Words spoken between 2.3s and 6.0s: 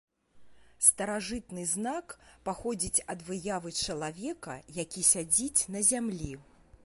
паходзіць ад выявы чалавека, які сядзіць на